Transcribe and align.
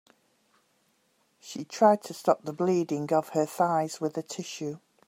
She 1.39 1.63
tried 1.63 2.01
to 2.05 2.15
stop 2.15 2.41
the 2.45 2.53
bleeding 2.53 3.13
of 3.13 3.29
her 3.35 3.45
thighs 3.45 4.01
with 4.01 4.17
a 4.17 4.23
tissue. 4.23 4.79